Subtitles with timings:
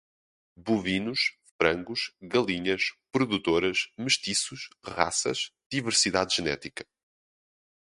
[0.57, 6.83] bovinos, frangos, galinhas produtoras, mestiços, raças, diversidade genética